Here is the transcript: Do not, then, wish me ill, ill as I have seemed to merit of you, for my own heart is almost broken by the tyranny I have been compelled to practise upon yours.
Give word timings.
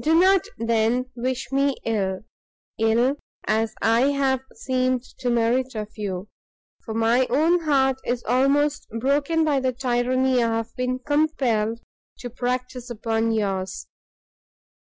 Do 0.00 0.12
not, 0.18 0.42
then, 0.58 1.08
wish 1.14 1.52
me 1.52 1.76
ill, 1.84 2.24
ill 2.80 3.14
as 3.46 3.76
I 3.80 4.08
have 4.10 4.40
seemed 4.52 5.04
to 5.20 5.30
merit 5.30 5.76
of 5.76 5.92
you, 5.96 6.26
for 6.84 6.94
my 6.94 7.28
own 7.30 7.60
heart 7.60 8.00
is 8.04 8.24
almost 8.24 8.88
broken 8.98 9.44
by 9.44 9.60
the 9.60 9.72
tyranny 9.72 10.42
I 10.42 10.48
have 10.56 10.74
been 10.74 10.98
compelled 10.98 11.78
to 12.18 12.28
practise 12.28 12.90
upon 12.90 13.30
yours. 13.30 13.86